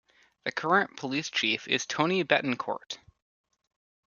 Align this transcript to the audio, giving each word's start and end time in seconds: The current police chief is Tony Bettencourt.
The 0.45 0.51
current 0.51 0.97
police 0.97 1.29
chief 1.29 1.67
is 1.67 1.85
Tony 1.85 2.23
Bettencourt. 2.23 2.97